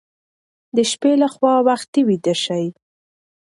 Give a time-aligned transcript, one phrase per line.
[0.75, 2.65] د شپې لخوا وختي ویده شئ.